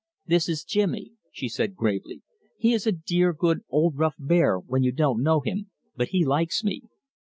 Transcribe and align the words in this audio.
"This 0.25 0.49
is 0.49 0.63
Jimmy," 0.63 1.11
said 1.31 1.69
she 1.69 1.75
gravely. 1.75 2.23
"He 2.57 2.73
is 2.73 2.87
a 2.87 2.91
dear 2.91 3.33
good 3.33 3.59
old 3.69 3.99
rough 3.99 4.15
bear 4.17 4.57
when 4.57 4.81
you 4.81 4.91
don't 4.91 5.21
know 5.21 5.41
him, 5.41 5.69
but 5.95 6.07
he 6.07 6.25
likes 6.25 6.63
me. 6.63 6.81